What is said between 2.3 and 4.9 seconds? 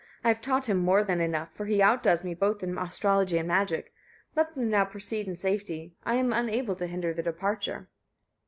both in astrology and magic. Let them now